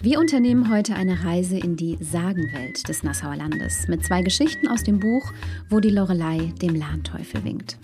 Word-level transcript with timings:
Wir 0.00 0.20
unternehmen 0.20 0.70
heute 0.70 0.94
eine 0.94 1.24
Reise 1.24 1.58
in 1.58 1.74
die 1.74 1.98
Sagenwelt 2.00 2.88
des 2.88 3.02
Nassauer 3.02 3.34
Landes 3.34 3.88
mit 3.88 4.04
zwei 4.04 4.22
Geschichten 4.22 4.68
aus 4.68 4.84
dem 4.84 5.00
Buch 5.00 5.32
Wo 5.70 5.80
die 5.80 5.90
Lorelei 5.90 6.52
dem 6.62 6.76
Lahnteufel 6.76 7.42
winkt. 7.42 7.78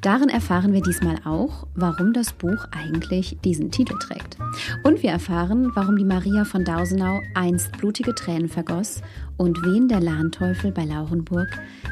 Darin 0.00 0.30
erfahren 0.30 0.72
wir 0.72 0.82
diesmal 0.82 1.20
auch, 1.24 1.68
warum 1.76 2.12
das 2.12 2.32
Buch 2.32 2.66
eigentlich 2.72 3.38
diesen 3.44 3.70
Titel 3.70 3.96
trägt. 4.00 4.36
Und 4.82 5.04
wir 5.04 5.10
erfahren, 5.10 5.70
warum 5.76 5.96
die 5.96 6.04
Maria 6.04 6.44
von 6.44 6.64
Dausenau 6.64 7.20
einst 7.34 7.70
blutige 7.78 8.16
Tränen 8.16 8.48
vergoss 8.48 9.00
und 9.36 9.56
wen 9.62 9.86
der 9.86 10.00
Lahnteufel 10.00 10.72
bei 10.72 10.84
Laurenburg 10.84 11.48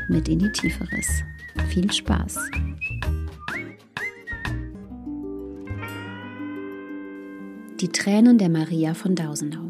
mit 0.08 0.28
in 0.28 0.40
die 0.40 0.50
Tiefe 0.50 0.90
riss. 0.90 1.22
Viel 1.68 1.92
Spaß! 1.92 2.36
Die 7.80 7.88
Tränen 7.92 8.38
der 8.38 8.48
Maria 8.48 8.92
von 8.92 9.14
Dausenau. 9.14 9.67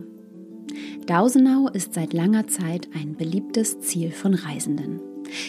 Dausenau 1.09 1.69
ist 1.69 1.95
seit 1.95 2.13
langer 2.13 2.49
Zeit 2.49 2.91
ein 2.95 3.17
beliebtes 3.17 3.81
Ziel 3.81 4.11
von 4.11 4.35
Reisenden. 4.35 5.01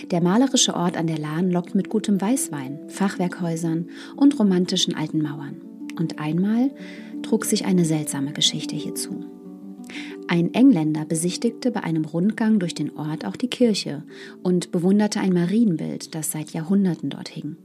Der 0.10 0.22
malerische 0.22 0.74
Ort 0.74 0.96
an 0.96 1.06
der 1.06 1.18
Lahn 1.18 1.52
lockt 1.52 1.76
mit 1.76 1.90
gutem 1.90 2.22
Weißwein, 2.22 2.80
Fachwerkhäusern 2.88 3.90
und 4.16 4.40
romantischen 4.40 4.96
alten 4.96 5.22
Mauern. 5.22 5.60
Und 5.98 6.18
einmal 6.18 6.72
trug 7.24 7.44
sich 7.44 7.66
eine 7.66 7.84
seltsame 7.84 8.32
Geschichte 8.32 8.78
hierzu. 8.78 9.26
Ein 10.30 10.54
Engländer 10.54 11.04
besichtigte 11.04 11.72
bei 11.72 11.84
einem 11.84 12.06
Rundgang 12.06 12.60
durch 12.60 12.74
den 12.74 12.96
Ort 12.96 13.26
auch 13.26 13.36
die 13.36 13.50
Kirche 13.50 14.04
und 14.42 14.72
bewunderte 14.72 15.20
ein 15.20 15.34
Marienbild, 15.34 16.16
das 16.16 16.32
seit 16.32 16.52
Jahrhunderten 16.52 17.10
dort 17.10 17.28
hing. 17.28 17.58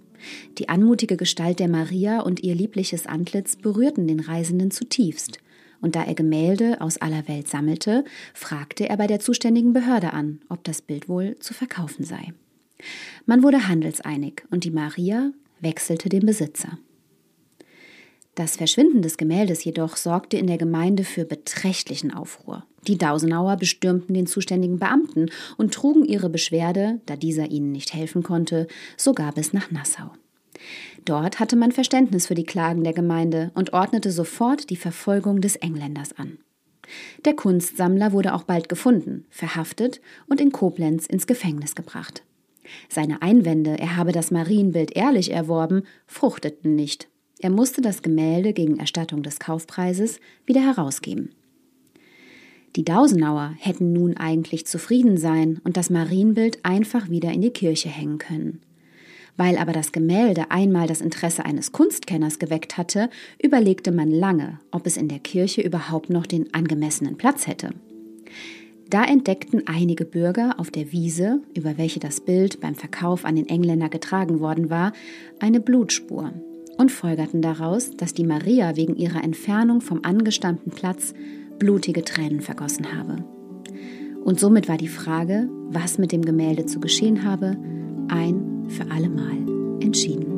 Die 0.59 0.69
anmutige 0.69 1.17
Gestalt 1.17 1.61
der 1.61 1.69
Maria 1.69 2.23
und 2.23 2.43
ihr 2.43 2.57
liebliches 2.57 3.07
Antlitz 3.07 3.55
berührten 3.55 4.09
den 4.09 4.19
Reisenden 4.19 4.73
zutiefst, 4.73 5.39
und 5.85 5.97
da 5.97 6.03
er 6.03 6.15
Gemälde 6.15 6.81
aus 6.81 6.97
aller 6.97 7.29
Welt 7.29 7.47
sammelte, 7.47 8.07
fragte 8.33 8.89
er 8.89 8.97
bei 8.97 9.07
der 9.07 9.21
zuständigen 9.21 9.75
Behörde 9.75 10.15
an, 10.15 10.41
ob 10.49 10.65
das 10.65 10.81
Bild 10.81 11.11
wohl 11.11 11.37
zu 11.41 11.53
verkaufen 11.53 12.05
sei. 12.05 12.33
Man 13.27 13.43
wurde 13.43 13.69
handelseinig 13.69 14.45
und 14.51 14.65
die 14.65 14.71
Maria 14.71 15.31
wechselte 15.61 16.09
den 16.09 16.25
Besitzer. 16.25 16.79
Das 18.35 18.57
Verschwinden 18.57 19.03
des 19.03 19.19
Gemäldes 19.19 19.63
jedoch 19.63 19.97
sorgte 19.97 20.39
in 20.39 20.47
der 20.47 20.57
Gemeinde 20.57 21.05
für 21.05 21.27
beträchtlichen 21.27 22.15
Aufruhr. 22.15 22.65
Die 22.87 22.97
Dausenauer 22.97 23.57
bestürmten 23.57 24.15
den 24.15 24.27
zuständigen 24.27 24.79
Beamten 24.79 25.29
und 25.59 25.75
trugen 25.75 26.07
ihre 26.07 26.31
Beschwerde, 26.31 27.03
da 27.05 27.15
dieser 27.15 27.51
ihnen 27.51 27.73
nicht 27.73 27.93
helfen 27.93 28.23
konnte, 28.23 28.69
sogar 28.97 29.33
bis 29.33 29.53
nach 29.53 29.71
Nassau. 29.71 30.13
Dort 31.05 31.41
hatte 31.41 31.57
man 31.57 31.73
Verständnis 31.73 32.27
für 32.27 32.35
die 32.35 32.45
Klagen 32.45 32.85
der 32.85 32.93
Gemeinde 32.93 33.51
und 33.55 33.73
ordnete 33.73 34.11
sofort 34.11 34.71
die 34.71 34.77
Verfolgung 34.77 35.41
des 35.41 35.57
Engländers 35.57 36.17
an. 36.17 36.39
Der 37.25 37.35
Kunstsammler 37.35 38.13
wurde 38.13 38.35
auch 38.35 38.45
bald 38.45 38.69
gefunden, 38.69 39.25
verhaftet 39.31 40.01
und 40.27 40.41
in 40.41 40.53
Koblenz 40.53 41.07
ins 41.07 41.27
Gefängnis 41.27 41.75
gebracht. 41.75 42.23
Seine 42.89 43.23
Einwände, 43.23 43.79
er 43.79 43.97
habe 43.97 44.13
das 44.13 44.31
Marienbild 44.31 44.97
ehrlich 44.97 45.31
erworben, 45.31 45.83
fruchteten 46.07 46.75
nicht. 46.75 47.09
Er 47.39 47.51
musste 47.51 47.83
das 47.83 48.03
Gemälde 48.03 48.53
gegen 48.53 48.79
Erstattung 48.79 49.23
des 49.23 49.39
Kaufpreises 49.39 50.21
wieder 50.47 50.63
herausgeben. 50.63 51.31
Die 52.77 52.85
Dausenauer 52.85 53.55
hätten 53.59 53.93
nun 53.93 54.17
eigentlich 54.17 54.67
zufrieden 54.67 55.17
sein 55.17 55.61
und 55.63 55.77
das 55.77 55.91
Marienbild 55.91 56.65
einfach 56.65 57.09
wieder 57.09 57.31
in 57.31 57.43
die 57.43 57.51
Kirche 57.51 57.89
hängen 57.89 58.19
können. 58.19 58.61
Weil 59.37 59.59
aber 59.59 59.73
das 59.73 59.93
Gemälde 59.93 60.51
einmal 60.51 60.87
das 60.87 61.01
Interesse 61.01 61.45
eines 61.45 61.73
Kunstkenners 61.73 62.39
geweckt 62.39 62.79
hatte, 62.79 63.11
überlegte 63.43 63.91
man 63.91 64.11
lange, 64.11 64.61
ob 64.71 64.87
es 64.87 64.97
in 64.97 65.09
der 65.09 65.19
Kirche 65.19 65.61
überhaupt 65.61 66.09
noch 66.11 66.27
den 66.27 66.55
angemessenen 66.55 67.17
Platz 67.17 67.47
hätte. 67.47 67.71
Da 68.91 69.05
entdeckten 69.05 69.67
einige 69.67 70.05
Bürger 70.05 70.55
auf 70.59 70.71
der 70.71 70.93
Wiese, 70.93 71.41
über 71.57 71.79
welche 71.79 72.01
das 72.01 72.21
Bild 72.21 72.61
beim 72.61 72.75
Verkauf 72.77 73.25
an 73.25 73.35
den 73.35 73.49
Engländer 73.49 73.89
getragen 73.89 74.41
worden 74.41 74.71
war, 74.71 74.93
eine 75.41 75.59
Blutspur 75.59 76.33
und 76.77 76.93
folgerten 76.93 77.43
daraus, 77.43 77.91
dass 77.97 78.15
die 78.15 78.25
Maria 78.25 78.77
wegen 78.77 78.95
ihrer 78.97 79.25
Entfernung 79.25 79.81
vom 79.81 80.01
angestammten 80.05 80.71
Platz 80.71 81.15
blutige 81.59 82.05
Tränen 82.05 82.41
vergossen 82.41 82.97
habe. 82.97 83.25
Und 84.25 84.39
somit 84.41 84.69
war 84.69 84.77
die 84.77 84.89
Frage, 84.89 85.49
was 85.71 85.99
mit 85.99 86.13
dem 86.13 86.23
Gemälde 86.23 86.67
zu 86.67 86.81
geschehen 86.81 87.25
habe, 87.25 87.57
ein 88.09 88.54
für 88.69 88.91
allemal 88.91 89.39
entschieden. 89.81 90.34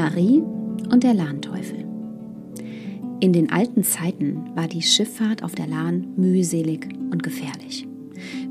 Marie 0.00 0.42
und 0.90 1.04
der 1.04 1.12
Lahnteufel. 1.12 1.84
In 3.20 3.34
den 3.34 3.52
alten 3.52 3.84
Zeiten 3.84 4.46
war 4.54 4.66
die 4.66 4.80
Schifffahrt 4.80 5.42
auf 5.42 5.54
der 5.54 5.66
Lahn 5.66 6.06
mühselig 6.16 6.88
und 7.10 7.22
gefährlich. 7.22 7.86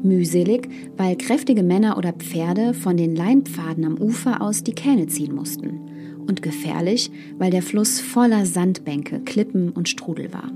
Mühselig, 0.03 0.69
weil 0.95 1.17
kräftige 1.17 1.63
Männer 1.63 1.97
oder 1.97 2.13
Pferde 2.13 2.75
von 2.75 2.97
den 2.97 3.15
Leinpfaden 3.15 3.83
am 3.83 3.97
Ufer 3.97 4.43
aus 4.43 4.63
die 4.63 4.75
Kähne 4.75 5.07
ziehen 5.07 5.33
mussten. 5.33 6.19
Und 6.27 6.43
gefährlich, 6.43 7.09
weil 7.39 7.49
der 7.49 7.63
Fluss 7.63 7.99
voller 7.99 8.45
Sandbänke, 8.45 9.19
Klippen 9.21 9.71
und 9.71 9.89
Strudel 9.89 10.31
war. 10.31 10.51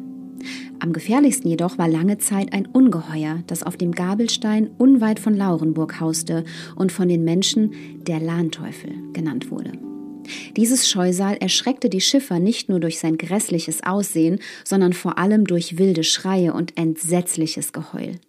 Am 0.78 0.94
gefährlichsten 0.94 1.50
jedoch 1.50 1.80
war 1.80 1.88
lange 1.88 2.20
Zeit 2.20 2.54
ein 2.54 2.68
Ungeheuer, 2.68 3.40
das 3.48 3.64
auf 3.64 3.78
dem 3.78 3.94
Gabelstein 3.94 4.70
unweit 4.78 5.20
von 5.20 5.36
Laurenburg 5.36 6.00
hauste 6.00 6.44
und 6.76 6.92
von 6.92 7.08
den 7.08 7.24
Menschen 7.24 7.72
der 8.06 8.20
Lahnteufel 8.20 8.92
genannt 9.14 9.50
wurde. 9.50 9.72
Dieses 10.56 10.90
Scheusal 10.90 11.38
erschreckte 11.38 11.90
die 11.90 12.02
Schiffer 12.02 12.40
nicht 12.40 12.70
nur 12.70 12.80
durch 12.80 13.00
sein 13.00 13.18
grässliches 13.18 13.84
Aussehen, 13.84 14.40
sondern 14.64 14.94
vor 14.94 15.18
allem 15.18 15.46
durch 15.46 15.78
wilde 15.78 16.04
Schreie 16.04 16.54
und 16.54 16.78
entsetzliches 16.78 17.74
Geheul. 17.74 18.20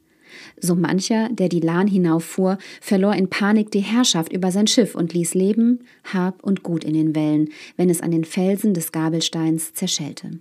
So 0.61 0.75
mancher, 0.75 1.29
der 1.31 1.49
die 1.49 1.61
Lahn 1.61 1.87
hinauffuhr, 1.87 2.59
verlor 2.81 3.15
in 3.15 3.29
Panik 3.29 3.71
die 3.71 3.81
Herrschaft 3.81 4.33
über 4.33 4.51
sein 4.51 4.67
Schiff 4.67 4.95
und 4.95 5.13
ließ 5.13 5.35
Leben, 5.35 5.81
Hab 6.13 6.43
und 6.43 6.63
Gut 6.63 6.85
in 6.85 6.95
den 6.95 7.15
Wellen, 7.15 7.51
wenn 7.77 7.91
es 7.91 8.01
an 8.01 8.11
den 8.11 8.25
Felsen 8.25 8.75
des 8.75 8.93
Gabelsteins 8.93 9.75
zerschellte. 9.75 10.39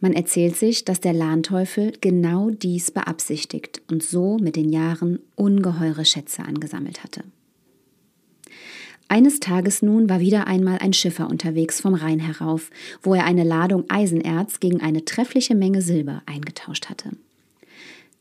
Man 0.00 0.12
erzählt 0.12 0.56
sich, 0.56 0.84
dass 0.84 1.00
der 1.00 1.12
Lahnteufel 1.12 1.92
genau 2.00 2.50
dies 2.50 2.90
beabsichtigt 2.90 3.82
und 3.90 4.02
so 4.02 4.36
mit 4.38 4.56
den 4.56 4.70
Jahren 4.70 5.20
ungeheure 5.36 6.04
Schätze 6.04 6.42
angesammelt 6.42 7.04
hatte. 7.04 7.22
Eines 9.08 9.40
Tages 9.40 9.82
nun 9.82 10.08
war 10.08 10.20
wieder 10.20 10.46
einmal 10.46 10.78
ein 10.78 10.92
Schiffer 10.92 11.28
unterwegs 11.28 11.80
vom 11.80 11.94
Rhein 11.94 12.18
herauf, 12.18 12.70
wo 13.02 13.14
er 13.14 13.24
eine 13.24 13.44
Ladung 13.44 13.84
Eisenerz 13.88 14.58
gegen 14.60 14.80
eine 14.80 15.04
treffliche 15.04 15.54
Menge 15.54 15.82
Silber 15.82 16.22
eingetauscht 16.26 16.88
hatte. 16.88 17.10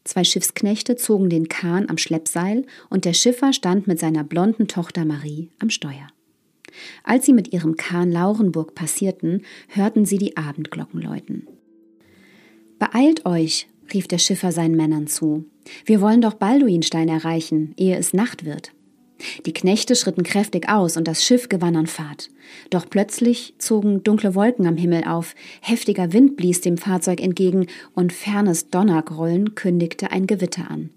Zwei 0.04 0.24
Schiffsknechte 0.24 0.96
zogen 0.96 1.30
den 1.30 1.48
Kahn 1.48 1.90
am 1.90 1.98
Schleppseil 1.98 2.66
und 2.90 3.06
der 3.06 3.14
Schiffer 3.14 3.54
stand 3.54 3.88
mit 3.88 4.00
seiner 4.00 4.24
blonden 4.24 4.68
Tochter 4.68 5.06
Marie 5.06 5.50
am 5.60 5.70
Steuer. 5.70 6.08
Als 7.04 7.26
sie 7.26 7.34
mit 7.34 7.54
ihrem 7.54 7.76
Kahn 7.76 8.12
Laurenburg 8.12 8.76
passierten, 8.76 9.44
hörten 9.68 10.06
sie 10.06 10.18
die 10.18 10.38
Abendglocken 10.38 11.02
läuten. 11.02 11.48
Beeilt 12.80 13.26
euch, 13.26 13.68
rief 13.94 14.08
der 14.08 14.18
Schiffer 14.18 14.52
seinen 14.52 14.76
Männern 14.76 15.08
zu. 15.08 15.46
Wir 15.86 16.02
wollen 16.02 16.22
doch 16.22 16.34
Balduinstein 16.34 17.10
erreichen, 17.10 17.74
ehe 17.78 17.98
es 17.98 18.14
Nacht 18.14 18.46
wird. 18.46 18.72
Die 19.46 19.54
Knechte 19.54 19.96
schritten 19.96 20.24
kräftig 20.24 20.70
aus 20.70 20.98
und 20.98 21.08
das 21.08 21.24
Schiff 21.24 21.50
gewann 21.50 21.76
an 21.76 21.88
Fahrt. 21.88 22.30
Doch 22.70 22.90
plötzlich 22.90 23.56
zogen 23.58 24.04
dunkle 24.04 24.36
Wolken 24.36 24.68
am 24.68 24.78
Himmel 24.78 25.04
auf, 25.06 25.36
heftiger 25.62 26.14
Wind 26.14 26.38
blies 26.38 26.62
dem 26.62 26.78
Fahrzeug 26.78 27.22
entgegen 27.22 27.68
und 27.94 28.14
fernes 28.14 28.70
Donnergrollen 28.70 29.56
kündigte 29.56 30.12
ein 30.12 30.28
Gewitter 30.28 30.70
an. 30.70 30.90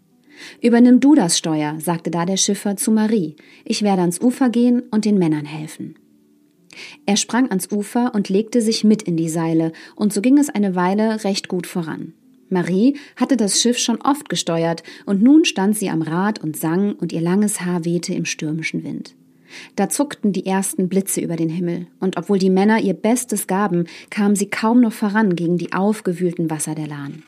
Übernimm 0.61 1.00
du 1.00 1.15
das 1.15 1.38
Steuer, 1.38 1.79
sagte 1.81 2.11
da 2.11 2.26
der 2.26 2.37
Schiffer 2.37 2.76
zu 2.76 2.91
Marie. 2.91 3.37
Ich 3.65 3.82
werde 3.82 4.00
ans 4.00 4.21
Ufer 4.21 4.49
gehen 4.49 4.82
und 4.91 5.05
den 5.05 5.19
Männern 5.19 5.44
helfen. 5.44 5.97
Er 7.06 7.17
sprang 7.17 7.50
ans 7.50 7.71
Ufer 7.71 8.15
und 8.15 8.29
legte 8.29 8.61
sich 8.61 8.82
mit 8.82 9.03
in 9.03 9.17
die 9.17 9.29
Seile, 9.29 9.73
und 9.94 10.12
so 10.12 10.21
ging 10.21 10.38
es 10.38 10.49
eine 10.49 10.75
Weile 10.75 11.23
recht 11.25 11.49
gut 11.49 11.67
voran. 11.67 12.15
Marie 12.49 12.96
hatte 13.17 13.37
das 13.37 13.61
Schiff 13.61 13.79
schon 13.79 14.00
oft 14.00 14.29
gesteuert, 14.29 14.82
und 15.06 15.23
nun 15.23 15.44
stand 15.44 15.76
sie 15.76 15.91
am 15.91 16.02
Rad 16.02 16.43
und 16.43 16.56
sang, 16.56 16.94
und 16.94 17.12
ihr 17.12 17.20
langes 17.20 17.61
Haar 17.61 17.85
wehte 17.85 18.14
im 18.14 18.25
stürmischen 18.25 18.85
Wind. 18.85 19.14
Da 19.76 19.88
zuckten 19.88 20.32
die 20.32 20.46
ersten 20.46 20.88
Blitze 20.88 21.20
über 21.20 21.37
den 21.37 21.49
Himmel, 21.49 21.87
und 22.00 22.17
obwohl 22.17 22.38
die 22.38 22.50
Männer 22.50 22.81
ihr 22.81 22.94
Bestes 22.94 23.46
gaben, 23.46 23.87
kam 24.11 24.37
sie 24.37 24.50
kaum 24.50 24.81
noch 24.81 24.93
voran 24.93 25.37
gegen 25.37 25.58
die 25.58 25.73
aufgewühlten 25.73 26.50
Wasser 26.50 26.75
der 26.75 26.87
Lahn. 26.87 27.23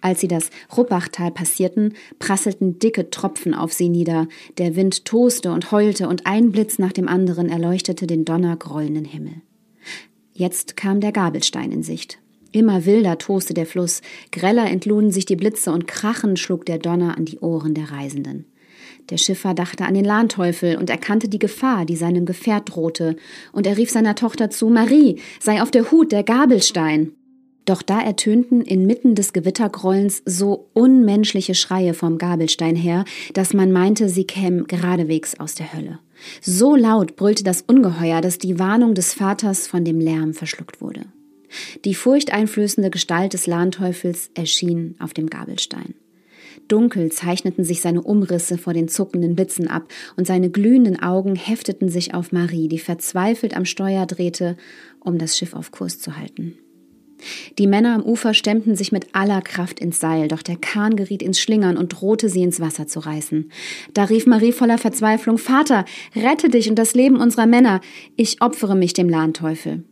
Als 0.00 0.20
sie 0.20 0.28
das 0.28 0.50
Ruppachtal 0.76 1.30
passierten, 1.30 1.94
prasselten 2.18 2.78
dicke 2.78 3.08
Tropfen 3.08 3.54
auf 3.54 3.72
sie 3.72 3.88
nieder, 3.88 4.28
der 4.58 4.76
Wind 4.76 5.06
toste 5.06 5.50
und 5.50 5.72
heulte, 5.72 6.08
und 6.08 6.26
ein 6.26 6.52
Blitz 6.52 6.78
nach 6.78 6.92
dem 6.92 7.08
anderen 7.08 7.48
erleuchtete 7.48 8.06
den 8.06 8.26
donnergrollenden 8.26 9.06
Himmel. 9.06 9.40
Jetzt 10.34 10.76
kam 10.76 11.00
der 11.00 11.12
Gabelstein 11.12 11.72
in 11.72 11.82
Sicht. 11.82 12.18
Immer 12.54 12.86
wilder 12.86 13.18
toste 13.18 13.52
der 13.52 13.66
Fluss, 13.66 14.00
greller 14.30 14.70
entluden 14.70 15.10
sich 15.10 15.26
die 15.26 15.34
Blitze 15.34 15.72
und 15.72 15.88
krachend 15.88 16.38
schlug 16.38 16.64
der 16.64 16.78
Donner 16.78 17.18
an 17.18 17.24
die 17.24 17.40
Ohren 17.40 17.74
der 17.74 17.90
Reisenden. 17.90 18.44
Der 19.10 19.16
Schiffer 19.16 19.54
dachte 19.54 19.84
an 19.84 19.94
den 19.94 20.04
Lahnteufel 20.04 20.76
und 20.76 20.88
erkannte 20.88 21.28
die 21.28 21.40
Gefahr, 21.40 21.84
die 21.84 21.96
seinem 21.96 22.26
Gefährt 22.26 22.72
drohte, 22.72 23.16
und 23.50 23.66
er 23.66 23.76
rief 23.76 23.90
seiner 23.90 24.14
Tochter 24.14 24.50
zu 24.50 24.68
Marie, 24.68 25.18
sei 25.40 25.62
auf 25.62 25.72
der 25.72 25.90
Hut, 25.90 26.12
der 26.12 26.22
Gabelstein. 26.22 27.10
Doch 27.64 27.82
da 27.82 28.00
ertönten 28.00 28.60
inmitten 28.60 29.16
des 29.16 29.32
Gewittergrollens 29.32 30.22
so 30.24 30.68
unmenschliche 30.74 31.56
Schreie 31.56 31.92
vom 31.92 32.18
Gabelstein 32.18 32.76
her, 32.76 33.04
dass 33.32 33.52
man 33.52 33.72
meinte, 33.72 34.08
sie 34.08 34.28
kämen 34.28 34.68
geradewegs 34.68 35.40
aus 35.40 35.56
der 35.56 35.72
Hölle. 35.72 35.98
So 36.40 36.76
laut 36.76 37.16
brüllte 37.16 37.42
das 37.42 37.62
Ungeheuer, 37.62 38.20
dass 38.20 38.38
die 38.38 38.60
Warnung 38.60 38.94
des 38.94 39.12
Vaters 39.12 39.66
von 39.66 39.84
dem 39.84 39.98
Lärm 39.98 40.34
verschluckt 40.34 40.80
wurde. 40.80 41.06
Die 41.84 41.94
furchteinflößende 41.94 42.90
Gestalt 42.90 43.32
des 43.32 43.46
Lahnteufels 43.46 44.30
erschien 44.34 44.96
auf 44.98 45.14
dem 45.14 45.28
Gabelstein. 45.28 45.94
Dunkel 46.68 47.10
zeichneten 47.12 47.64
sich 47.64 47.80
seine 47.80 48.02
Umrisse 48.02 48.58
vor 48.58 48.72
den 48.72 48.88
zuckenden 48.88 49.34
Blitzen 49.34 49.68
ab, 49.68 49.88
und 50.16 50.26
seine 50.26 50.50
glühenden 50.50 51.00
Augen 51.02 51.34
hefteten 51.34 51.88
sich 51.88 52.14
auf 52.14 52.32
Marie, 52.32 52.68
die 52.68 52.78
verzweifelt 52.78 53.56
am 53.56 53.64
Steuer 53.64 54.06
drehte, 54.06 54.56
um 55.00 55.18
das 55.18 55.36
Schiff 55.36 55.54
auf 55.54 55.70
Kurs 55.70 55.98
zu 55.98 56.16
halten. 56.16 56.58
Die 57.58 57.66
Männer 57.66 57.94
am 57.94 58.02
Ufer 58.02 58.34
stemmten 58.34 58.76
sich 58.76 58.92
mit 58.92 59.14
aller 59.14 59.40
Kraft 59.40 59.80
ins 59.80 60.00
Seil, 60.00 60.28
doch 60.28 60.42
der 60.42 60.56
Kahn 60.56 60.96
geriet 60.96 61.22
ins 61.22 61.40
Schlingern 61.40 61.76
und 61.76 61.88
drohte 61.88 62.28
sie 62.28 62.42
ins 62.42 62.60
Wasser 62.60 62.86
zu 62.86 63.00
reißen. 63.00 63.50
Da 63.94 64.04
rief 64.04 64.26
Marie 64.26 64.52
voller 64.52 64.78
Verzweiflung 64.78 65.38
Vater, 65.38 65.84
rette 66.14 66.48
dich 66.48 66.68
und 66.68 66.78
das 66.78 66.94
Leben 66.94 67.16
unserer 67.16 67.46
Männer, 67.46 67.80
ich 68.16 68.42
opfere 68.42 68.74
mich 68.74 68.92
dem 68.92 69.08
Lahnteufel. 69.08 69.84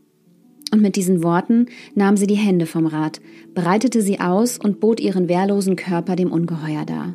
Und 0.72 0.80
mit 0.80 0.96
diesen 0.96 1.22
Worten 1.22 1.66
nahm 1.94 2.16
sie 2.16 2.26
die 2.26 2.34
Hände 2.34 2.64
vom 2.64 2.86
Rad, 2.86 3.20
breitete 3.54 4.00
sie 4.00 4.20
aus 4.20 4.58
und 4.58 4.80
bot 4.80 5.00
ihren 5.00 5.28
wehrlosen 5.28 5.76
Körper 5.76 6.16
dem 6.16 6.32
Ungeheuer 6.32 6.86
dar. 6.86 7.14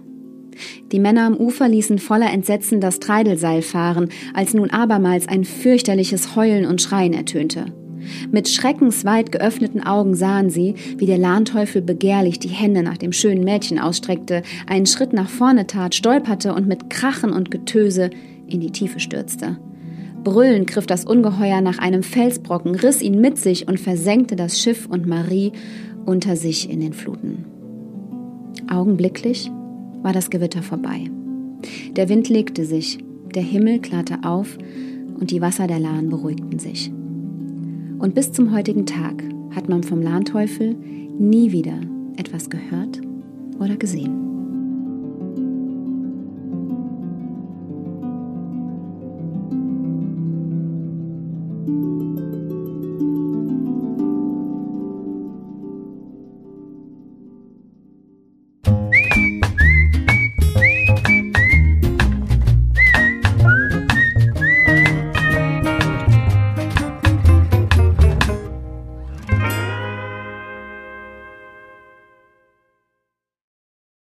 Die 0.92 1.00
Männer 1.00 1.26
am 1.26 1.36
Ufer 1.36 1.68
ließen 1.68 1.98
voller 1.98 2.32
Entsetzen 2.32 2.80
das 2.80 3.00
Treidelseil 3.00 3.64
fahren, 3.64 4.10
als 4.34 4.54
nun 4.54 4.70
abermals 4.70 5.28
ein 5.28 5.44
fürchterliches 5.44 6.36
Heulen 6.36 6.66
und 6.66 6.82
Schreien 6.82 7.14
ertönte. 7.14 7.74
Mit 8.32 8.48
schreckensweit 8.48 9.32
geöffneten 9.32 9.84
Augen 9.84 10.14
sahen 10.14 10.50
sie, 10.50 10.76
wie 10.98 11.08
der 11.08 11.18
Lahnteufel 11.18 11.82
begehrlich 11.82 12.40
die 12.40 12.48
Hände 12.50 12.84
nach 12.84 12.98
dem 12.98 13.12
schönen 13.12 13.44
Mädchen 13.44 13.80
ausstreckte, 13.80 14.44
einen 14.68 14.86
Schritt 14.86 15.14
nach 15.14 15.30
vorne 15.30 15.68
tat, 15.68 15.96
stolperte 15.96 16.54
und 16.54 16.68
mit 16.68 16.90
Krachen 16.90 17.34
und 17.34 17.52
Getöse 17.52 18.12
in 18.48 18.62
die 18.62 18.72
Tiefe 18.72 19.00
stürzte. 19.00 19.58
Brüllend 20.24 20.68
griff 20.68 20.86
das 20.86 21.06
Ungeheuer 21.06 21.62
nach 21.62 21.78
einem 21.78 22.04
Felsbrocken, 22.04 22.76
riss 22.76 23.02
ihn 23.02 23.22
mit 23.22 23.38
sich 23.38 23.68
und 23.68 23.80
versenkte 23.80 24.36
das 24.36 24.62
Schiff 24.62 24.88
und 24.88 25.08
Marie 25.08 25.52
unter 26.06 26.36
sich 26.36 26.70
in 26.70 26.80
den 26.80 26.94
Fluten. 26.94 27.46
Augenblicklich 28.70 29.52
war 30.02 30.14
das 30.14 30.30
Gewitter 30.30 30.62
vorbei. 30.62 31.10
Der 31.96 32.10
Wind 32.10 32.30
legte 32.30 32.66
sich, 32.66 33.00
der 33.34 33.44
Himmel 33.44 33.80
klarte 33.80 34.20
auf 34.24 34.58
und 35.20 35.32
die 35.32 35.42
Wasser 35.42 35.68
der 35.68 35.80
Lahn 35.80 36.10
beruhigten 36.10 36.60
sich. 36.60 36.92
Und 38.00 38.14
bis 38.14 38.32
zum 38.32 38.54
heutigen 38.54 38.86
Tag 38.86 39.24
hat 39.56 39.70
man 39.70 39.84
vom 39.84 40.02
Lahnteufel 40.02 40.76
nie 41.18 41.52
wieder 41.52 41.80
etwas 42.18 42.50
gehört 42.50 43.02
oder 43.60 43.76
gesehen. 43.76 44.27